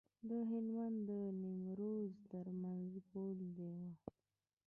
د 0.29 0.31
هلمند 0.49 1.05
او 1.17 1.25
نیمروز 1.41 2.11
ترمنځ 2.31 2.91
پوله 3.09 3.47
وه. 3.57 3.75